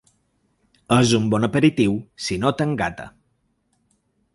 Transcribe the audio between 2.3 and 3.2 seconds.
no t'engata